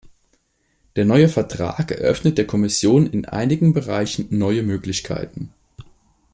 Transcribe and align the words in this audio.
Der 0.95 1.05
neue 1.05 1.29
Vertrag 1.29 1.91
eröffnet 1.91 2.39
der 2.39 2.47
Kommission 2.47 3.05
in 3.05 3.25
einigen 3.25 3.71
Bereichen 3.71 4.25
neue 4.31 4.63
Möglichkeiten. 4.63 5.53